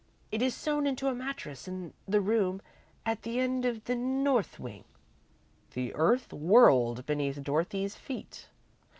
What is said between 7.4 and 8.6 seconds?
Dorothy's feet.